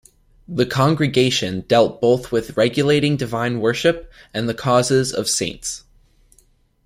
[0.47, 5.83] The congregation dealt both with regulating divine worship and the causes of saints.